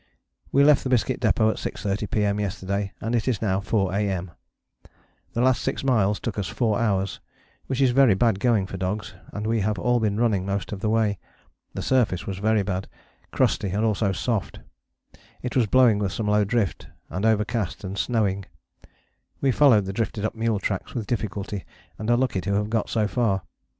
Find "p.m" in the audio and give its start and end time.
2.09-2.39